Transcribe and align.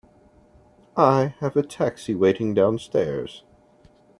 I 0.97 1.35
have 1.41 1.55
a 1.55 1.61
taxi 1.61 2.15
waiting 2.15 2.55
downstairs. 2.55 3.43